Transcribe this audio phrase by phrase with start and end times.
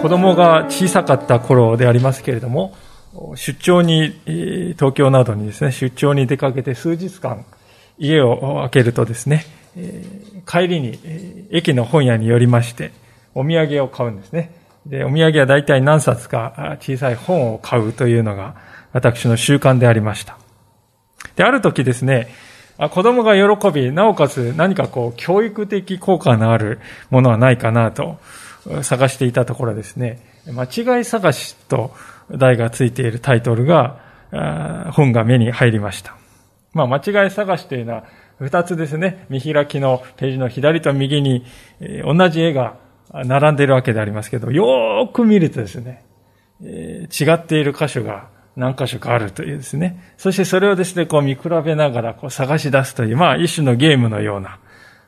[0.00, 2.74] 子供が小さかった頃でありますけれども、
[3.40, 4.12] 出張に、
[4.76, 7.46] 東京などにですね、出張に出かけて数日間、
[7.96, 9.46] 家を開けるとですね、
[10.46, 10.98] 帰りに
[11.50, 12.92] 駅の本屋に寄りまして、
[13.34, 14.52] お土産を買うんですね。
[14.84, 18.56] で、お土産は大体何冊か小さい本を買うというのが
[18.92, 20.36] 私の習慣でありました。
[21.36, 22.28] で、ある時ですね、
[22.90, 26.78] 子供が喜び、なおかつ何かこう、教育的効果のある
[27.08, 28.18] ものはないかなと
[28.82, 31.92] 探していたところですね、間違い探しと
[32.36, 34.00] 題がついているタイトルが、
[34.92, 36.16] 本が目に入りました。
[36.72, 38.04] まあ、間違い探しというのは、
[38.38, 41.44] 二つですね、見開きのページの左と右に、
[42.04, 42.76] 同じ絵が
[43.12, 46.04] 並んでいるわけでありますけど、よーく見るとですね、
[46.62, 54.58] 違っている箇所が何箇所かあるというですね、そしてそれをですね、こう見比べながらこう探し出すという、まあ一種のゲームのような、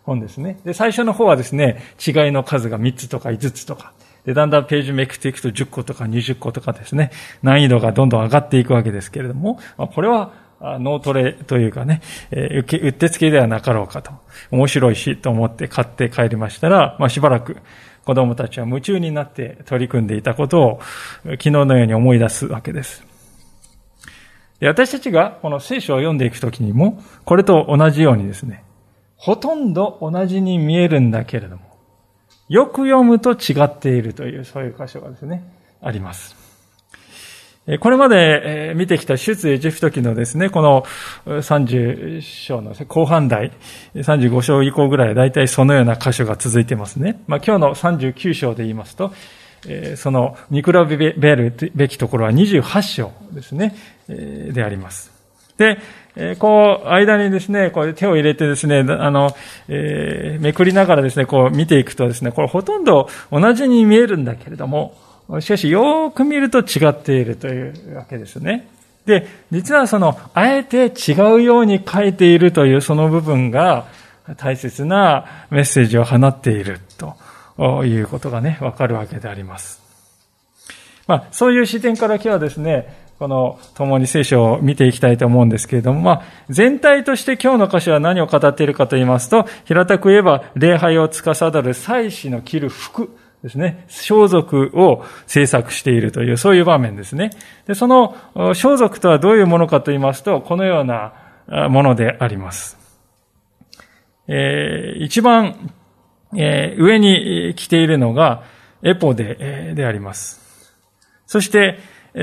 [0.05, 0.59] 本ですね。
[0.65, 3.93] で、最初の方はですね、違いの数が3つとか5つとか、
[4.25, 7.11] で、だんだんページめくっていくと10個とか20個とかですね、
[7.43, 14.13] 難易度がどんどん上がっていくわけですけれども、まあ、これは脳トレというかね、えー、受け、うってつけではなかろうかと。
[14.51, 17.57] 面白いしと思って買って帰りましたら、まあしばらく
[18.05, 20.81] 子供たちは夢中になって取り組んでいたことを
[21.25, 23.05] 昨日のように思い出すわけです。
[24.61, 28.63] で私たちがこの聖書を読んでいくときにも、これと同じようにですね、
[29.17, 31.72] ほとんど同じに見えるんだけれども、
[32.49, 35.45] よく読むと違っているという、そういう箇所がですね、
[35.81, 36.37] あります。
[37.79, 40.85] これまで見てきた出エジプト記のですね、この
[41.27, 43.53] 30章の後半台、
[43.95, 47.23] 35章以降ぐらい、大体そのような箇所が続いてますね。
[47.29, 49.13] まあ今日の39章で言いますと、
[49.95, 53.77] その見比べるべきところは28章ですね、
[54.09, 55.13] であります。
[55.57, 55.79] で、
[56.15, 59.35] えこう、間にですね、こう手を入れてですね、あの、
[59.69, 64.95] えー、めくりながらですね、こう見ていくとですね、これほとんど同じに見えるんだけれども、
[65.41, 68.69] しかしよく見ると違っているというわけですね。
[69.07, 73.87] で、実はその、あえて違うように書いているというその部分が
[74.37, 79.81] 大切なメッセージを放っているということがね、わかるわけであります。
[81.07, 97.31] まあ、そういう視点から今日はですね、この共に聖書を見ていきたいと思うんですけれども、まあ、全体として今日の歌詞は何を語っているかと言いますと、平たく言えば、礼拝を司る祭司の着る服ですね、装束を制作しているという、そういう場面ですね。
[97.69, 98.17] で、その
[98.57, 101.13] 装束とはどういうものかと言いますと、このような
[101.69, 102.77] ものであります。
[104.27, 105.71] えー、一番、
[106.37, 108.43] えー、上に着ているのが、
[108.83, 110.43] エポで、であります。
[111.29, 111.79] そして、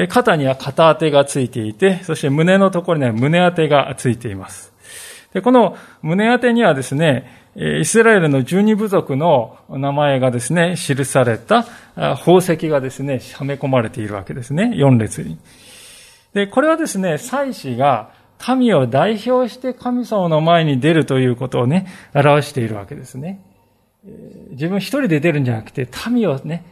[0.09, 4.73] 肩には肩当てがついていて、そして胸のところには胸当てがついています。
[5.33, 15.37] でこの胸当てにはですね、イスラエルの十二部族の名前がですね、記された宝石がですね、はめ込まれているわけですね、四列に。
[16.33, 18.11] で、これはですね、祭司が
[18.57, 23.41] 民を代表して神様の前に出るということをね、表しているわけですね。
[24.51, 26.63] 自分一人で出るんじゃなくて、民をね、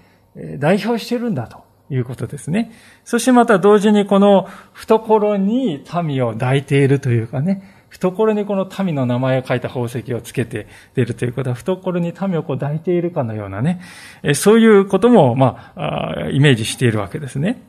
[0.60, 1.67] 代表してるんだと。
[1.90, 2.72] いうことですね。
[3.04, 13.82] そしてまた同時にこの懐に民を抱いているというかね、懐にこの民の名前を書いた宝石をつけて出るということは、懐に民をこう抱いているかのようなね、
[14.34, 17.62] そういうことも、まあ、イメージしているわけですね。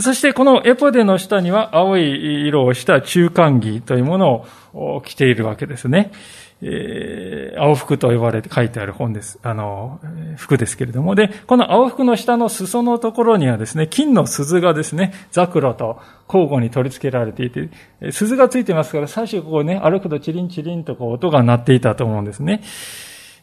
[0.00, 6.12] そしてこのエポデの下には青い色をした中間着というものを着ているわけですね。
[6.60, 9.38] えー、青服と呼ばれて書いてある本です。
[9.42, 10.00] あの、
[10.36, 11.14] 服ですけれども。
[11.14, 17.68] で、この青服の下の裾のところにはですね、金の鈴がですね、ザクロと交互に取り付けられていて、
[18.10, 22.62] 鈴がついてますから、最初ここね、歩くとチリンチリンとこう音が鳴っていたと思うんですね。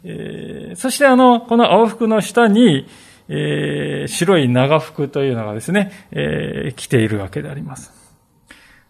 [0.04, 2.88] えー、そしてあの、この青服の下に、
[3.30, 7.95] えー、白い長服というのがですね、えー、着ているわけであります。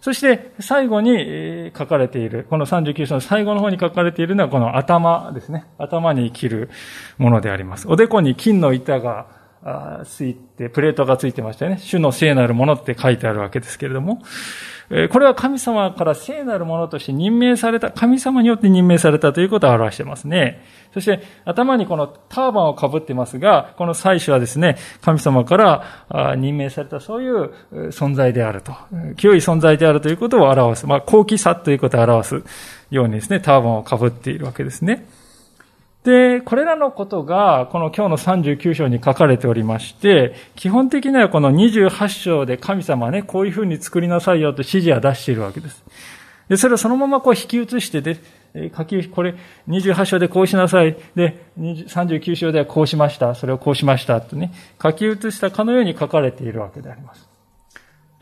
[0.05, 5.65] そして最後に書かれている、この39章の最後の方に書かれているのはこの頭ですね。
[5.79, 6.69] 頭に切る
[7.17, 7.87] ものであります。
[7.87, 9.25] おでこに金の板が
[10.03, 11.79] ついて、プレートがついてましたよね。
[11.79, 14.21] 主の聖なるものって書いてあるわけですけれども、
[15.11, 20.63] これは神様から聖なるものとして任命された、神様によって任命されたということを表してますね。
[20.93, 27.51] そして頭にこのターバンをかぶってますが、この祭司はですね、神様から任命されたそういう
[27.89, 28.73] 存在であると。
[29.17, 30.85] 清い存在であるということを表す。
[30.85, 32.43] まあ、高貴さということを表す
[32.91, 35.07] ようにですね、ターバンをかぶっているわけですね。
[36.05, 45.83] で、これらのことが、この今日の39章に書かれておりまして、基本的にはこの28章で神様はね、こういうふうに作りなさいよと指示は出しているわけです。
[46.47, 48.19] で、それをそのままこう引き移してで、
[48.77, 49.33] 書き、これ
[49.67, 50.95] 28章でこうしなさい。
[51.15, 53.33] で、39章ではこうしました。
[53.33, 54.21] それをこうしました。
[54.21, 57.34] とね、書き写したかのように書かれているわけであります。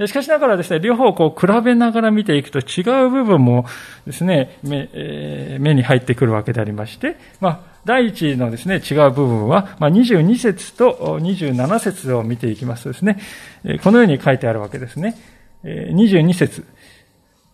[0.08, 3.66] しかしながらですね、両方こう比べながら見ていくと違う部分も
[4.08, 13.20] ですね、目えー、目に入ってくるわけでありまして、まあ、第一のですね、違う部分は、まあ、22節と27節を見ていきますとですね、
[13.84, 15.16] このように書いてあるわけですね。
[15.64, 16.66] 22節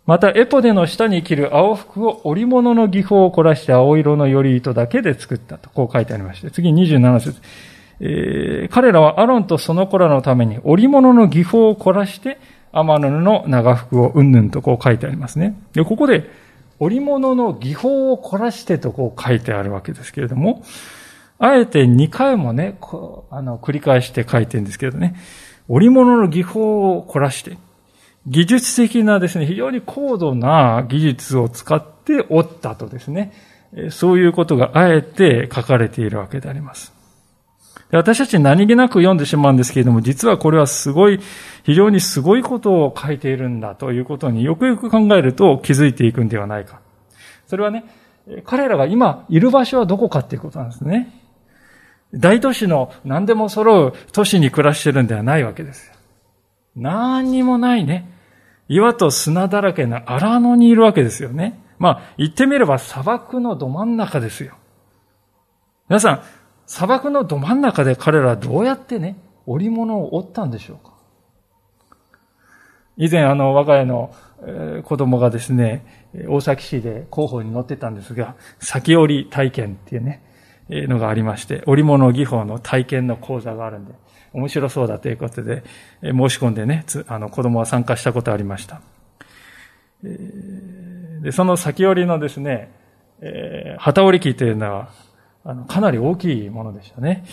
[0.06, 7.42] また、エポデの下に着る青服を織物の技法を凝らして青色のより糸だけで作ったと、こう書いてありまして、次27節
[8.00, 12.40] えー、彼らはアロンとその子らのために織物の技法を凝らして、
[12.72, 15.60] 天布の長服をうんぬんとこう書いてありますね。
[15.74, 16.30] で、ここで、
[16.80, 20.64] 織物の技法を凝らしてとこう書いてあるわけですけれども、
[21.38, 25.16] あえて2回もね、こうあの、繰り返して書いてるんですけどね、
[25.68, 27.58] 織物の技法を凝らして、
[28.28, 33.34] 技術的なですね、非常に高度な技術を使って織ったとですね、
[33.90, 36.99] そういうことがあえて書かれているわけであります。
[37.92, 41.20] で私たち何気なく読んでしまうんですけれども、実はこれはすごい、
[41.64, 46.82] 非常にすごいことを書いているんだということによくよく考えると気づいていくんではないか。
[47.48, 47.86] それはね、
[48.46, 51.16] 彼らが今いる場所はどこかっていうことなんですね。
[52.14, 55.94] 大都市の何でも揃う都市に暮らしてるんではないわけですよ。
[56.76, 58.12] 何にもないね。
[58.68, 61.60] 岩と砂だらけの荒野にいるわけですよね。
[61.80, 64.56] まあ、言ってみれば砂漠のど真ん中ですよ。
[65.88, 66.22] 皆さん、
[66.70, 69.18] 砂漠のど真ん中で彼らはどうやってね、
[69.48, 70.94] 織物を織ったんでしょうか
[72.96, 74.14] 以前、あの、我が家の、
[74.46, 80.24] え子供がですね、大崎市で広報に乗ってたんですが、先織り体験っていうね、
[80.70, 83.94] えのがありまして、織物技法の体験の講座があるんで、
[84.34, 85.64] 面白そうだということで、
[86.04, 88.82] 申し込んでね、つあの、子供は参加したことありました。
[90.04, 92.70] で、その先織りのですね、
[93.22, 95.09] えー、旗織り機というのは、
[95.44, 97.26] あの、かなり大きいものでしたね。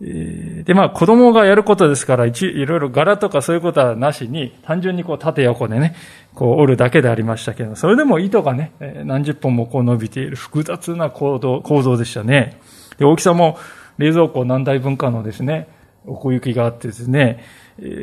[0.00, 5.94] で、まあ、子供がやることですから、いろいろ柄とかそういうことはなしに、単純にこう縦横でね、
[6.34, 8.72] こう折るだけでありましたけど、それでも糸がね、
[9.04, 12.60] 何十本もこう伸びている複雑な構造、構造でしたね。
[12.98, 13.56] で、大きさも
[13.96, 15.68] 冷蔵庫何台分かのですね、
[16.04, 17.42] 奥行きがあってですね、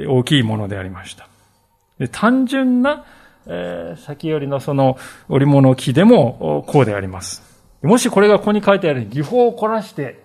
[0.08, 1.28] 大きいものでありました。
[2.00, 3.06] で単純な、
[3.46, 4.98] えー、先よりのその
[5.30, 7.53] 織物木でもこうであります。
[7.84, 10.24] もしこれがここに書いてある技法を凝らして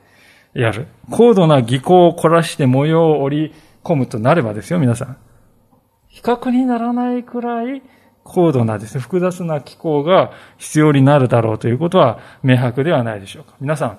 [0.54, 0.86] やる。
[1.10, 5.16] 高度な技巧を凝らして模様を織り込むとなればですよ、皆さん。
[6.08, 7.82] 比較にならないくらい
[8.24, 13.54] 高度なですね、複雑な機構が必要になるだろうということは明白ではないでしょうか。
[13.60, 13.98] 皆さん、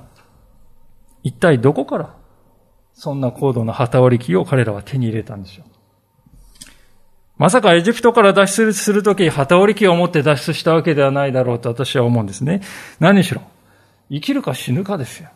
[1.23, 2.15] 一体どこから
[2.93, 5.78] そんな高度な旗織り機を彼らは手に入れたんでしょう？
[7.39, 12.61] まさかエジプトから脱出するとき、旗織り機を持って脱出したわけではないだろうと私は思うんですね。
[12.99, 13.41] 何しろ、
[14.11, 15.29] 生きるか死ぬかですよ。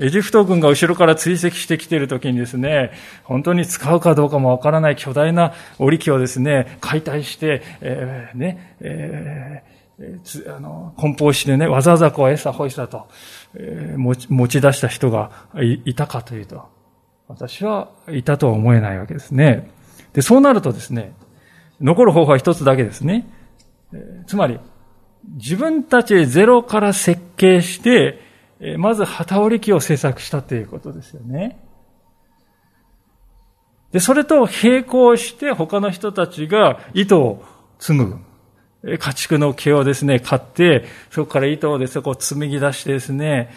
[0.00, 2.90] エジプト軍が後ろから追跡してきているときにですね、
[3.22, 13.06] 本当に使うかどうかもわからない巨大な織り機をですね、解体して、えー、ね、えー、あの、梱包してね、わざわざこう餌ほいさと、
[13.54, 16.64] えー、持ち持ち出した人がいたかというと、
[17.28, 19.77] 私はいたとは思えないわけですね。
[20.12, 21.12] で、そうなるとですね、
[21.80, 23.26] 残る方法は一つだけですね。
[24.26, 24.58] つまり、
[25.36, 28.20] 自分たちでゼロから設計して、
[28.78, 31.58] まず旗織り機を製作したということですよね。
[33.92, 37.44] で、それと並行して他の人たちが糸を
[37.78, 38.18] 紡ぐ。
[38.98, 43.50] 家畜の毛をですね、買って、そこから糸をですね、こう紡ぎ出してですね、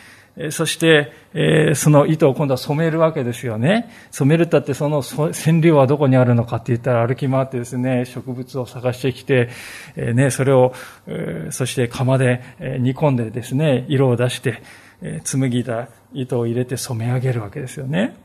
[0.51, 3.91] そして、えその糸を今度は染めるわけですよね。
[4.11, 9.49] 染めるったってその染料はどこにあるのかって言ったら歩き回ってですね、植物を探してきて、
[9.97, 10.73] えね、それを、
[11.07, 12.41] えそして釜で
[12.79, 14.63] 煮込んでですね、色を出して、
[15.01, 18.15] え紡ぎた糸を入れて染め上げるわけですよね。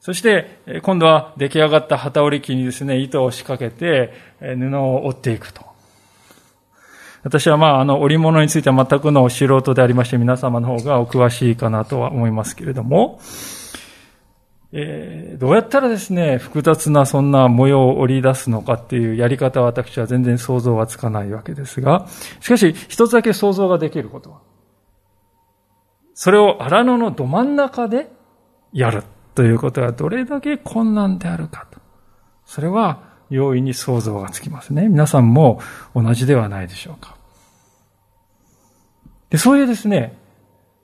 [0.00, 5.67] そして、今度は出来上がった旗織り機にですね、糸を仕掛けて、布を折っていくと。
[7.22, 13.20] 私はまあ、あの、織物については全くの素人でありまして、皆様の方がお詳しいかなとは思いますけれども、
[14.70, 22.06] えー、どうやったらですね、複雑なそんな模様を織り出すのかっていうやり方は私は全然想像はつかないわけですが、
[22.40, 24.40] しかし一つだけ想像ができることは、
[26.12, 28.10] それを荒野のど真ん中で
[28.72, 31.80] やるということがどれだけ困難であるかと。
[32.44, 34.88] それは容易に想像がつきますね。
[34.88, 35.60] 皆さんも
[35.94, 37.16] 同じではないでしょうか。
[39.30, 40.16] で、そういうですね、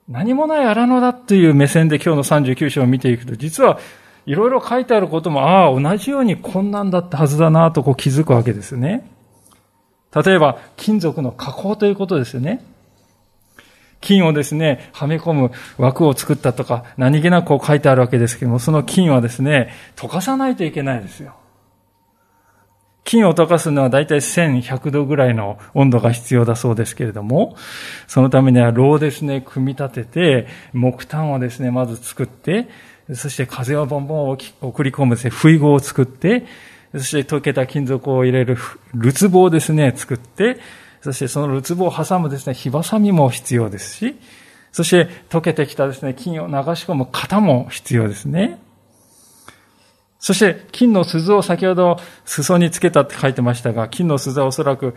[0.09, 3.79] 何もない荒野だという目線で今日の39章を見ていくと、実は
[4.27, 9.11] いろいろ書いてあることも、ああ、同じように困難だったはずだなとこう気づくわけですね。
[10.15, 12.65] 例えば、金属の加工ということですよね。
[14.01, 21.35] 金をですね、はめ込む枠を作ったとか、何気なくこう書いてあるわけですけども、その金はですね、溶かさないといけないですよ。
[23.05, 27.55] 金を溶かすのはだいたい1100度ぐらいの温度が必要だそうですけれども、
[28.07, 32.69] そのためには炉をですね、組み立てて、木炭をですね、まず作って、
[33.13, 36.47] そして風をボンボン送り込むですね、不意語を作って、
[36.95, 38.57] そして溶けた金属を入れる
[38.95, 40.59] るつぼをですね、作って、
[41.03, 44.17] そしてそのるつぼを挟むですね、火ばさみも必要ですし、
[44.73, 48.59] そして溶けてきたですね、金を流し込む型も必要ですね。
[50.25, 54.97] そして金の鈴を先ほど裾につけたって書いてましたが、金の鈴はおそらく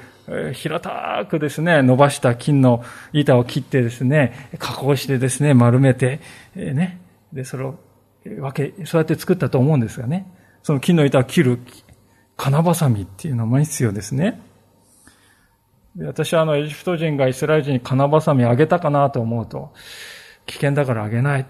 [0.53, 2.81] 平たくですね、伸ばした金の
[3.11, 6.21] 板を切ってですね、加工してですね、丸めて、
[6.55, 7.01] ね、
[7.33, 7.77] で、それを
[8.23, 11.59] 分け、そうやって作ったと思うんですがね、その金の板を切る
[12.37, 14.39] 金ばさみっていうのも必要ですね。
[15.99, 19.73] 私はあの、エジプト人がイスラエル人に金ばさみあげたかなと思うと、
[20.45, 21.45] 危険だからあげない。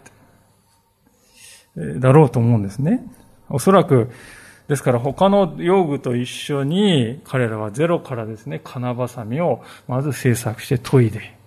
[2.00, 3.06] だろうと思うんですね。
[3.50, 4.10] おそらく、
[4.68, 11.38] ですから他の用具と一緒に彼らはゼロからですね、金ばさみをまず制作して研いで、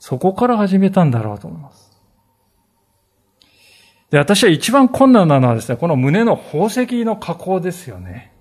[0.00, 1.92] そこから始めたんだろうと思います。
[4.10, 8.32] で、私は一番困難なのはですね、この胸の宝石の加工ですよね。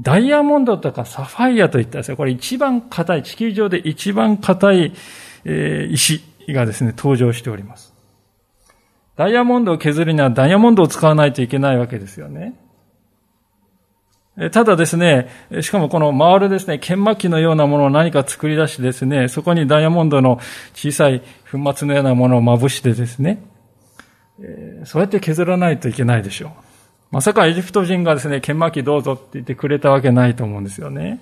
[0.00, 4.92] ダイヤモンドとかサファイアといったですね、これ一番硬い、地球上で一番硬い、
[5.44, 7.97] えー、石がですね、登場しております。
[9.18, 12.54] ダイヤモンドを削るにはダイヤモンドを使わないといけないわけですよね。
[14.52, 15.28] ただですね、
[15.60, 20.38] しかもこの回るですね、研磨機のようなものを何か作り出してですね、そこにダイヤモンドの
[20.72, 23.42] 小さい粉末のようなものをまぶしてですね、
[24.84, 26.50] そうやって削らないといけないでしょう。
[27.10, 31.18] まさかエジプト人がですね、研磨機どうぞって言ってくれたわけないと思うんですよね。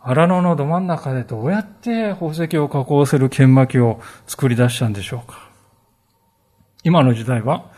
[0.00, 5.47] 荒野のど真ん中でどうやって宝石を加工する研磨機を作り出したんでしょうか。
[6.84, 7.70] 今の時代は、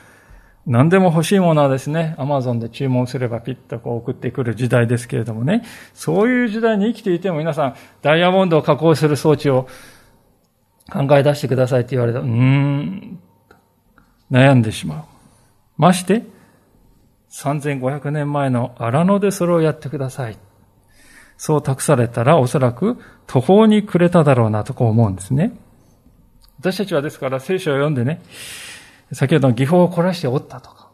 [0.67, 5.65] 何でも欲しいものはですね、アマゾンで注文すればピッとこう送ってくる時代ですけれどもね、
[5.95, 9.69] そういう時代に生きていても皆さん、ダイヤモンドを加工する装置を
[10.93, 13.19] 考え出してくださいって言われたら、うーん、
[14.31, 15.05] 悩んでしまう。
[15.79, 16.25] まして、
[17.31, 20.37] 3500年前の荒野でそれをやってください。
[21.37, 25.53] そう託されたらおそらく途方に暮れただろうなとこう思うんですね。
[26.59, 28.21] 私たちはですから聖書を読んでね、
[29.13, 30.91] 先ほどの技法を凝らしておったとか、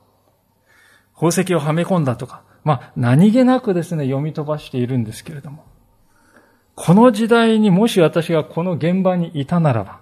[1.15, 5.65] 宝石をはめ込んだとか、まあ、何気なくですね、読み飛ばしているんですけれども、
[6.75, 10.01] この時代にもし私がこの現場にいたならば、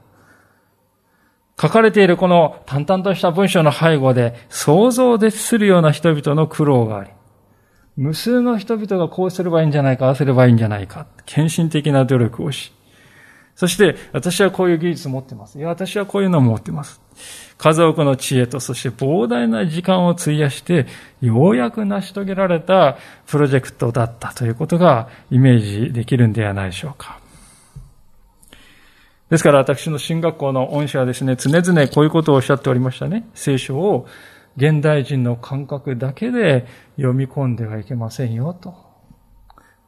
[1.61, 7.11] 書かれているこの淡々とした文章の背後で想像でするような人々の苦労があり、
[7.97, 12.73] 無数の人々がこうすればいいんじゃないか、ああすればいいんじゃないか、献身的な努力をし、
[13.56, 15.58] そして、私はこういう技術を持ってます。
[15.58, 17.00] いや、私はこういうのを持ってます。
[17.56, 20.87] 数多くの知恵と、そして膨大な時間を費やして、
[21.20, 22.96] ようやく成し遂げられた
[23.26, 27.20] プロジェクトだったということがイメージできるんではないでしょうか。
[29.30, 33.28] ですから私の進学校の恩師はですね、常々こういうことをおっしゃっておりましたね。
[33.34, 34.06] 聖書を
[34.56, 38.75] 現代人の感覚だけで読み込んではいけませんよと。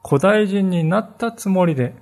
[0.04, 1.94] 古代人になったつもりで、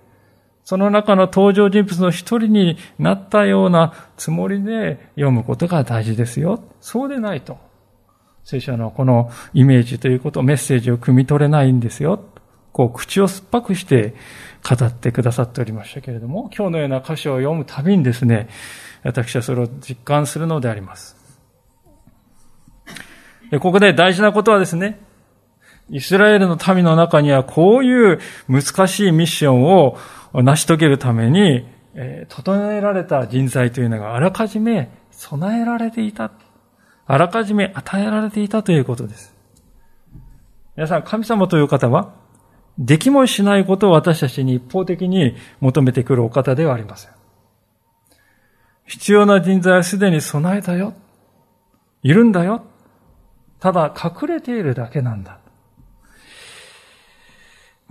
[0.64, 6.64] その中の登場人物の一人になったようなつもりで読むことが大事ですよ。
[6.80, 7.58] そうでないと。
[8.44, 12.20] 聖書のこのイメージということ、メッセージを汲み取れないんですよ。
[12.72, 14.14] こう、口を酸っぱくして
[14.68, 18.48] 語ってくださっておりましたけれども、今日のような歌詞を読むたびにですね、
[19.02, 21.16] 私はそれを実感するのであります。
[23.50, 24.98] でここで大事なことはですね、
[25.90, 28.18] イスラエルの民の中にはこういう
[28.48, 29.98] 難しいミッションを
[30.34, 36.32] を成し遂げるために、え整えられた人材というのがあらかじめ備えられていた。
[37.06, 39.34] あらかじめ与えられていたということです。
[40.76, 42.12] 皆さん、神様という方は、
[42.78, 47.10] できもしないことを私たちに一方的に求めてくるお方ではありません。
[48.86, 50.94] 必要な人材はすでに備えたよ。
[52.02, 52.64] いるんだよ。
[53.60, 55.38] ただ隠れているだけなんだ。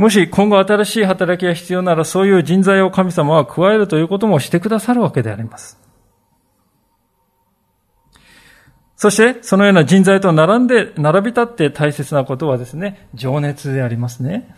[0.03, 5.79] もし今後新しい働きが必要ならそういう人材を神様は加えるということもしてくださるわけであります。
[8.97, 14.53] そして、そのような人材と並んで、並び立って大切なことはですね、情熱でありますね。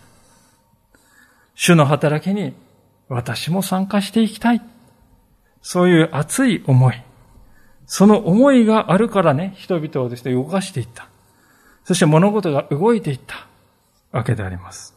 [1.53, 2.55] 主の働きに
[3.07, 4.63] 私も参加していきたい。
[5.61, 7.03] そういう熱い思い。
[7.85, 11.07] その思いがあるからね、人々をですね、動かしていった。
[11.83, 13.45] そして物事が動いていった
[14.11, 14.94] わけであります。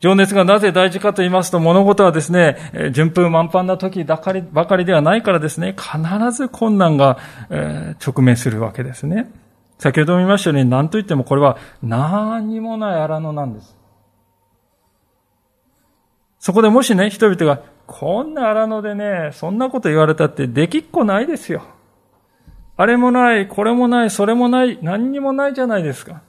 [0.00, 5.98] 情熱がなぜ大事かと言いますと、物事はですね、順風満帆な時ばかりばかりではないからですね、必
[6.32, 7.18] ず困難が、
[7.50, 9.30] え直面するわけですね。
[9.78, 13.76] 先ほど見ましたように、何と言ってもこれは何にもない荒野なんです。
[16.38, 21.62] そこでもしね、人々が、こんな荒野でね、そんなこと言われたってできっこないですよ。
[22.78, 26.22] あれもない、これもない、それもない、何にもないじゃないですか。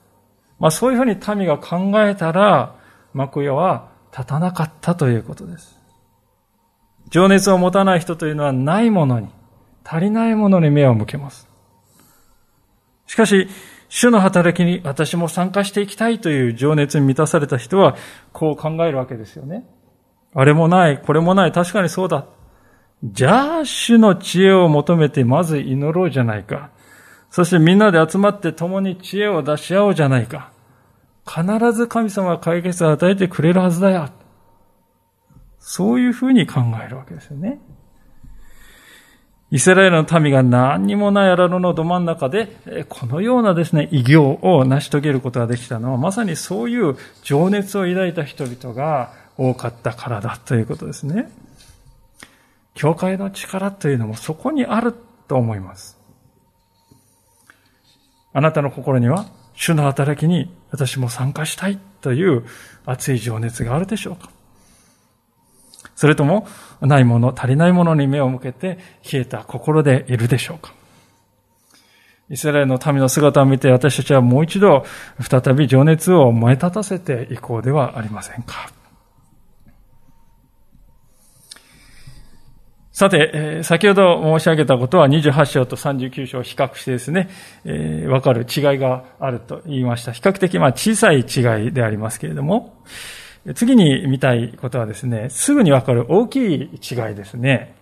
[0.59, 2.75] まあそういうふうに民が考えたら、
[3.13, 5.79] 幕屋は立たなかったということです。
[7.09, 9.29] 情熱を持たない人というのはないものに、
[9.83, 11.49] 足りないものに目を向けます。
[13.05, 13.47] しかし、
[13.89, 17.97] 主の働きに私も参加していきたいという情熱に満たされた人は、
[18.31, 19.67] こう考えるわけですよね。
[20.33, 22.25] あれもない、これもない、確かにそうだ。
[23.03, 26.69] じゃあ、主の知恵を求めてまず祈ろうじゃないか。
[27.29, 30.50] そしてみんなで集まって共に知恵を出し合おうじゃないか。
[31.33, 34.09] 必ず神様は解決を与えてくれるはずだよ。
[35.59, 37.61] そういうふうに考えるわけですよね。
[39.49, 51.31] イスラエルの民が何にもない荒野のど真ん中で、このようなですね、異業を成し遂げることができたのは、まさにそういう情熱を抱いた人々が多かったからだということですね。
[52.73, 54.93] 教会の力というのもそこにある
[55.27, 55.97] と思います。
[58.33, 62.45] あなたの心には主の働きに私も参加したいという
[62.85, 64.29] 熱い情熱があるでしょうか。
[65.95, 66.47] それとも、
[66.81, 68.79] ないもの、足りないものに目を向けて
[69.11, 70.73] 冷えた心でいるでしょうか。
[72.29, 74.85] イスラエルの民の姿を見て私たちはもう一度
[75.19, 78.71] 再び情熱を燃え立たせていこうではありませんか。
[83.01, 87.31] さて、先ほど申し上げたことは28章と39章を比較してですね、
[87.65, 90.11] えー、かる違いがあると言いました。
[90.11, 92.75] 比較的まあ小さい違いでありますけれども、
[93.55, 97.73] 次に見たいことはですね、すぐにわかる大きい違いですね。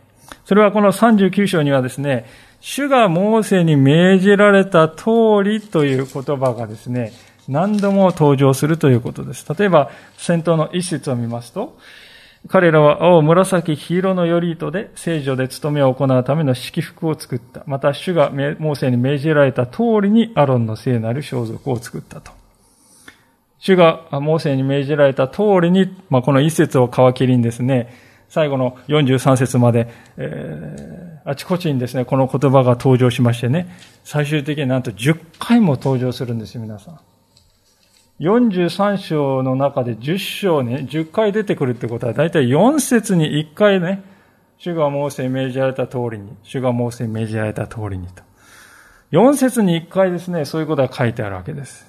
[0.45, 2.25] それはこの39章にはですね、
[2.61, 5.03] 主がモーセに命じられた通
[5.43, 7.11] りという言葉がですね、
[7.49, 9.45] 何度も登場するということです。
[9.53, 11.77] 例えば、先頭の一節を見ますと、
[12.47, 17.63] 彼らは青、紫、黄色の頼糸で聖女で務めを行うための式服を作った。
[17.67, 22.31] また、主がモーセに命じられた通りにアロンの聖なる装束を作ったと。
[23.59, 27.93] 主がモーセに命じられた通りに、まあ、この一節を皮切りにですね、
[28.29, 33.67] 最後の43節まで、えー、あちこちにですね、この言葉が登場しましてね、
[34.05, 36.99] 最終的になんと10回も登場するんですよ、皆さん。
[38.19, 44.03] 43章の中で10章ね、10回出てくるってことは、だいたい4節に1回ね、
[44.57, 48.23] 主がモーセに命じられた通りに、主がモーセに命じられた通りにと。
[49.11, 51.87] 4節に1回ですね、そういうことが書いてあるわけです。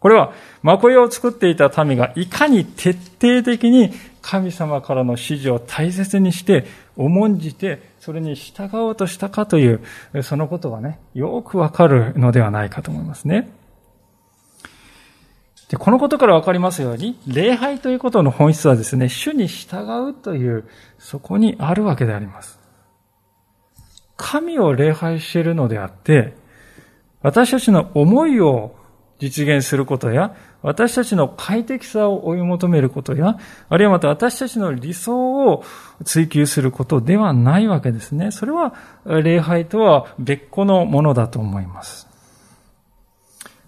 [0.00, 9.82] これは、幕屋を作っていた民がいかに徹底的に神様からの指示を大切にして、重んじて、それに従おうとしたかという、
[10.22, 13.59] そのことがね、よくわかるのではないかと思いますね。
[15.70, 20.64] で、このことからわかりますように、礼拝ということの本質はですね、主に従うという、
[20.98, 22.58] そこにあるわけであります。
[24.16, 26.34] 神を礼拝しているのであって、
[27.22, 28.74] 私たちの思いを
[29.20, 35.62] 実現することや、私たちの快適さを追い求めることや、あるいはまた私たちの理想を
[36.04, 38.32] 追求することではないわけですね。
[38.32, 42.09] それは礼拝とは別個のものだと思います。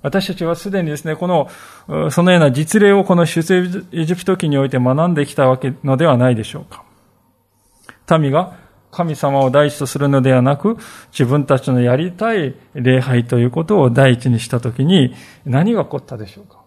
[0.03, 8.19] 私たちはすでにですね、この、そのような実例をこの出世エジプト記において学んできたわけのではないでしょうか。
[8.19, 8.57] 民が
[8.91, 10.77] 神様を第一とするのではなく、
[11.12, 15.15] 自分たちのやりたい礼拝ということを第一にしたときに
[15.47, 16.62] 何が起こったでしょうか。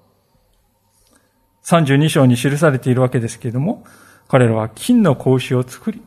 [1.65, 3.83] 32章に記されているわけですけれども、
[4.27, 6.01] 彼らは金の格子を作り、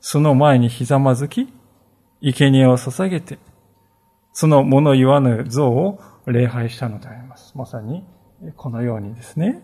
[0.00, 1.52] その前にひざまずき、
[2.22, 3.38] 生贄を捧げて、
[4.32, 6.00] その物言わぬ像を
[6.32, 7.56] 礼拝したのであります。
[7.56, 8.04] まさに
[8.56, 9.62] このようにですね。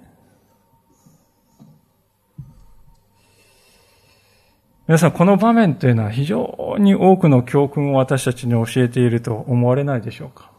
[4.86, 10.50] 皆さん、この場面というのは非常に多くの教訓を私たちに教えていると思われないでしょうか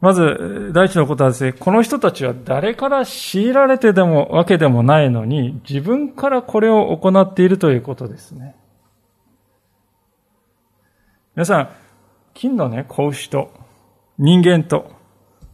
[0.00, 8.56] まず、第一のことはですね、この人たちは誰から強いられてでも、わけでもないのに、自分からこれを行っているということですね。
[11.34, 11.68] 皆さん、
[12.38, 13.50] 金のね、子牛と
[14.16, 14.92] 人間と、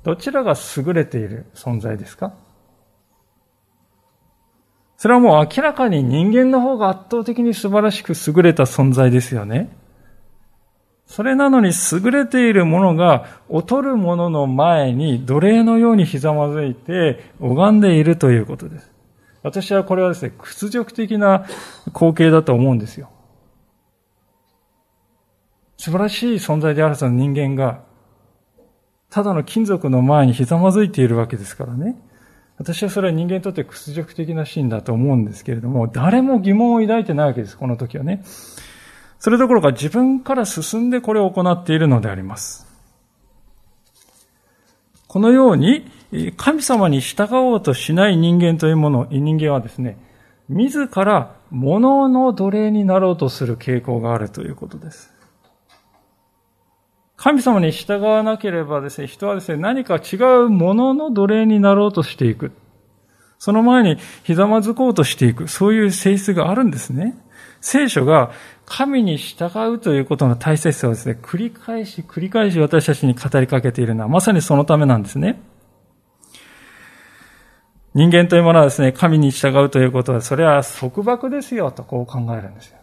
[0.03, 2.35] どちらが優れている存在ですか？
[4.99, 9.75] それはもう明らかに人間の方が圧倒的に素晴らしく優れた存在ですよね。
[11.07, 18.93] それなのに優れているものが劣るものの前に奴隷のようにひざまずいて拝んでいるということです。
[19.43, 21.47] 私はこれはですね、屈辱的な
[21.95, 23.09] 光景だと思うんですよ。
[25.85, 27.83] 素晴らしい存在であるその人間が、
[29.11, 32.01] ただの金属の前にひざまずいているわけですからね。
[32.57, 38.25] 私はそれは人間にとって屈辱的なシーンだと思うんですけれども、誰も疑問を抱いてないわけです、この時はね。
[39.19, 42.67] それどころか自分から進んでこれを行っているのであります。
[45.07, 45.85] このように、
[46.39, 49.99] 神様に従おうとしない人間というもの、人間はですね、
[50.49, 55.14] 自ら物の奴隷になろうとする傾向があるということです。
[57.25, 62.53] 神様に従わなければですね、人はですね、何か違うものの奴隷になろうとしていく。
[63.39, 65.49] その前にひざまずこうとしていく。
[65.49, 67.17] そういう性質があるんですね。
[67.63, 68.31] 聖書が
[68.67, 75.41] 神に従うということの大切さをですね、繰り返し繰り返し私たちに語りかけているのはまさにそのためなんですね。
[77.95, 82.77] 人間というものはですね、神に従うということは、それは束縛ですよとこう考えるんですよ。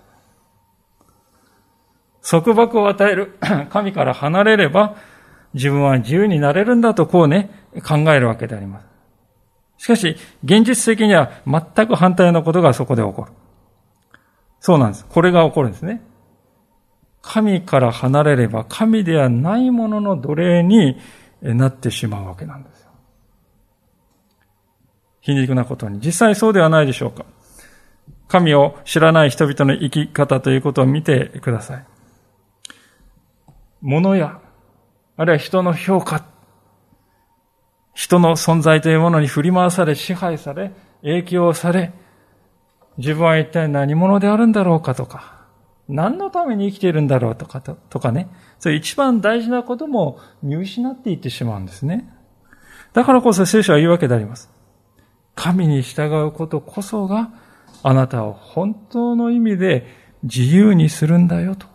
[2.24, 3.38] 束縛を与える
[3.70, 4.96] 神から離れれば、
[5.54, 7.50] 自分は自由になれるんだとこうね、
[7.86, 8.88] 考えるわけであります。
[9.78, 13.32] しかし、現実的には全く反対のことがそこで起こる。
[14.60, 15.06] そうなんです。
[15.06, 16.02] これが起こるんですね。
[17.22, 20.98] 神から離れれば神ではないものの奴隷に
[21.42, 22.92] なってしまうわけなんですよ。
[25.22, 26.00] 皮肉なことに。
[26.00, 27.26] 実際そうではないでしょうか。
[28.28, 31.86] 神を知らない人々の生き方ということを見てください。
[33.82, 34.40] 物や、
[35.18, 36.26] あるいは人の評価、
[37.94, 41.94] 人の存在というものに振り回され、支配され、影響され、
[42.98, 45.42] 自分は一体何者であるんだろうかとか、
[45.88, 52.10] 何のために生きているんだろうとかととかね、そういう一番大事なことも見失っていってしまうんですね。
[52.94, 54.50] だからこそ聖書は言うわけであります。
[55.36, 57.32] 神に従うことこそが
[57.84, 59.88] あなたを本当の意味で
[60.24, 61.68] 自由にするんだよと。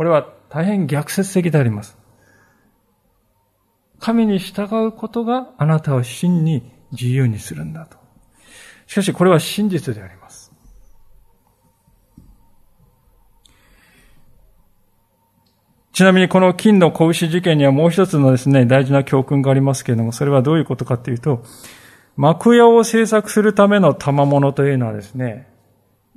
[0.00, 1.98] これは大変逆説的であります。
[3.98, 7.98] 神に従うことがあなたを真に自由にするんだと。
[8.86, 10.54] しかしこれは真実であります。
[15.92, 21.44] ちなみにこの金の子牛事件にはもう一つのですね、大事な教訓がありますけれども、それはどういうことかというと、
[22.16, 25.49] 幕屋を制作するための賜物というのはですね、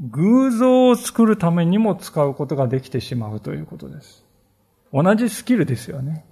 [0.04, 4.26] 偶像を作るためにも使うことができてしまうということです。
[4.92, 6.26] 同じスキルですよね。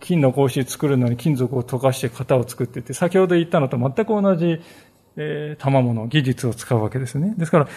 [0.00, 4.60] 金の格子作るのに金属を溶かして型を作ってて、先ほど言ったのと全く同じ、
[5.16, 7.34] えー、賜物、技術を使うわけですね。
[7.36, 7.68] ですから、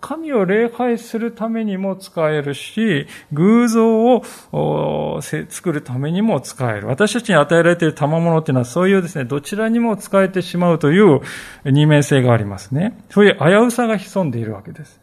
[0.00, 6.86] 神を礼拝するためにも使えるし、偶像を作るためにも使える。
[6.86, 11.20] 私たちに与えられている賜物っていうのはそういうですね、どちらにも使えてしまうという
[11.64, 12.98] 二面性がありますね。
[13.10, 15.00] そういう危うさが潜んでいるわけです。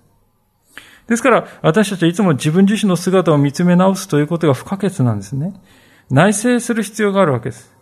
[1.07, 5.53] ですから、私たちはいつも自分自身の姿を見つめ直すということが不可欠なんですね。
[6.09, 7.76] 内省する必要があるわけです。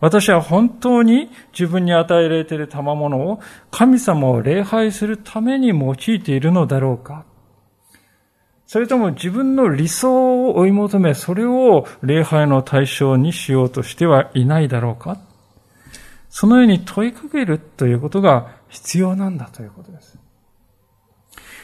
[0.00, 7.24] 私は本当に自分に与えられている賜物を神様を礼拝するために用いているのだろうか
[8.66, 15.20] それとも自分の理想を追い求め、それを礼拝の対象にしようとしてはいないだろうか
[16.28, 20.18] そのように問いかけるということが必要なんだということです。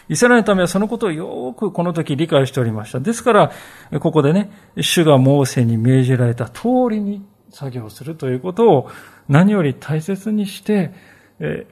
[0.09, 3.01] イスラエルのためはそのことをよくこの時理解しておりました。
[3.01, 3.53] ですから、
[3.99, 8.91] ここでね、主がモーセに命じられた通りに作業するということを
[9.29, 10.93] 何より大切にして、
[11.41, 11.67] え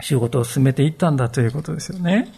[0.00, 2.32] 仕事を進めていったんだということですよね。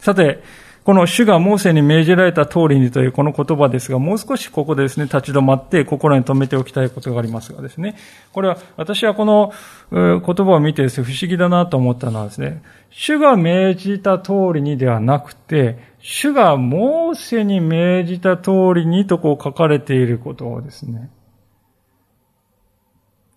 [0.00, 0.42] さて、
[0.84, 7.96] この主がモーセに命じられた通りにというこの言葉ですが、もう少しここでですね、立ち止まって心に留めておきたいことがありますがですね、
[8.34, 9.50] これは、私はこの
[9.90, 21.10] 言葉を見てですね、不思議だなと思ったのはですね、主が命じた通りにではなくて、主がモーセに命じた通りにとこう書かれていることをですね、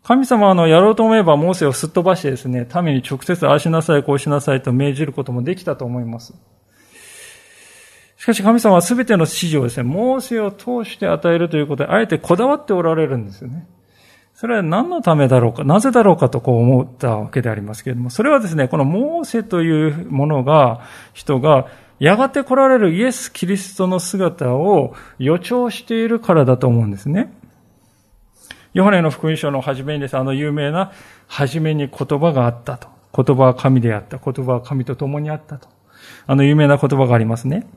[0.04, 6.34] 神様はあの、やろうと思えばモーセをすっ飛ばしてですね、民に直接ああしなさい、こうしなさいと命じることもできたと思います。
[8.18, 13.68] しかし神様は全ての指示をですね、モーセを通して与えるということで、あえてこだわっておられるんですよね。
[14.34, 20.82] それは何のためだろうか、なぜだろうかとこう思ったわけでありますけれども、それはですね、このモーセというものが、
[21.14, 21.68] 人が、
[22.00, 27.34] やがて来られるイエス・キリストの姿を予兆しているからだと思うんですね。
[28.74, 30.92] ヨハネの福音書の初めにです、あの有名な、
[31.28, 32.90] 初めに言葉があったと。
[33.16, 34.18] 言葉は神であった。
[34.18, 35.68] 言葉は神と共にあったと。
[36.28, 37.68] あの有名な言葉がありますね。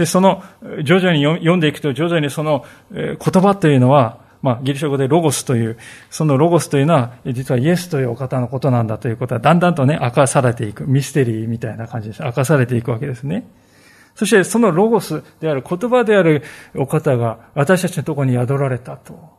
[0.00, 0.42] で、その、
[0.82, 5.76] 徐々に読んでいくと、徐々にその言葉というのは、まあ、ギリシャ語でロゴスという、
[6.08, 10.86] そのロゴスというのは、実はイエスというお方のことなんだということは、だんだんとね、明かされていく。
[10.86, 12.22] ミステリーみたいな感じです。
[12.22, 13.46] 明かされていくわけですね。
[14.14, 19.38] そして、そのロゴスである、言葉であるお方が、私たちのところに宿られたと。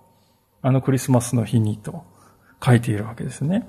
[0.62, 2.04] あのクリスマスの日にと
[2.64, 3.68] 書いているわけですね。